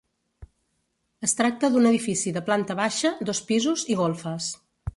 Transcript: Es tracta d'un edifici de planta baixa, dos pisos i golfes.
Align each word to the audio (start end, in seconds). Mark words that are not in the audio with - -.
Es 1.27 1.35
tracta 1.41 1.69
d'un 1.75 1.85
edifici 1.91 2.33
de 2.39 2.43
planta 2.49 2.77
baixa, 2.81 3.13
dos 3.31 3.43
pisos 3.51 3.85
i 3.95 3.99
golfes. 4.01 4.49